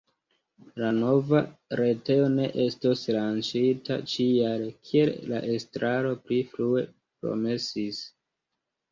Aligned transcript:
La 0.83 0.87
nova 0.99 1.39
retejo 1.79 2.29
ne 2.37 2.47
estos 2.63 3.03
lanĉita 3.15 3.97
ĉi-jare, 4.13 4.69
kiel 4.87 5.11
la 5.33 5.41
estraro 5.57 6.15
pli 6.23 6.39
frue 6.55 6.83
promesis. 7.21 8.01